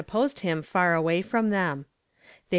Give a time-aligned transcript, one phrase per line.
[0.07, 1.85] posed him far away from them.
[1.85, 2.49] They 335" "V.